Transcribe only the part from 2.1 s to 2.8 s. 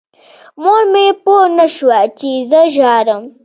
چې زه